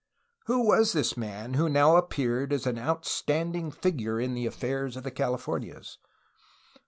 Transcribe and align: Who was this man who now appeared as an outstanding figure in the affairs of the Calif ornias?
Who 0.47 0.65
was 0.65 0.93
this 0.93 1.15
man 1.15 1.53
who 1.53 1.69
now 1.69 1.95
appeared 1.95 2.51
as 2.53 2.65
an 2.65 2.79
outstanding 2.79 3.69
figure 3.69 4.19
in 4.19 4.33
the 4.33 4.47
affairs 4.47 4.97
of 4.97 5.03
the 5.03 5.11
Calif 5.11 5.45
ornias? 5.45 5.97